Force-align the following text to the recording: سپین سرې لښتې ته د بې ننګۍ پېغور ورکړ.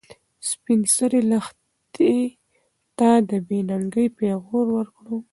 سپین 0.49 0.81
سرې 0.95 1.21
لښتې 1.29 2.13
ته 2.97 3.09
د 3.29 3.31
بې 3.47 3.59
ننګۍ 3.69 4.07
پېغور 4.17 4.65
ورکړ. 4.77 5.05